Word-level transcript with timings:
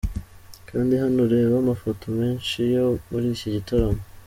Kanda 0.67 0.93
hano 1.03 1.17
urebe 1.25 1.55
amafoto 1.63 2.05
menshi 2.19 2.57
yo 2.73 2.85
muri 3.09 3.25
iki 3.33 3.47
gitaramo. 3.55 4.01